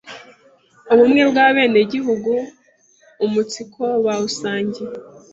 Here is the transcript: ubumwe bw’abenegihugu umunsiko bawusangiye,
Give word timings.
ubumwe 0.93 1.21
bw’abenegihugu 1.29 2.31
umunsiko 3.25 3.81
bawusangiye, 4.05 4.93